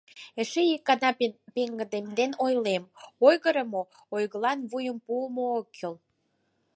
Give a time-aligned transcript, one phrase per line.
[0.41, 1.09] Эше ик гана
[1.55, 2.83] пеҥгыдемден ойлем:
[3.27, 3.81] «Ойгырымо,
[4.15, 5.95] ойгылан вуйым пуымо ок кӱл.